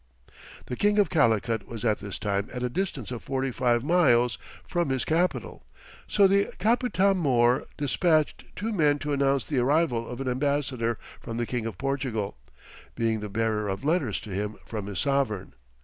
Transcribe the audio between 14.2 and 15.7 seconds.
to him from his sovereign.